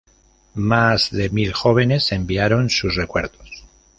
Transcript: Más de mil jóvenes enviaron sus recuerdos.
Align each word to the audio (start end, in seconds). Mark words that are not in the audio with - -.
Más 0.55 1.11
de 1.11 1.29
mil 1.29 1.53
jóvenes 1.53 2.11
enviaron 2.11 2.71
sus 2.71 2.95
recuerdos. 2.95 3.67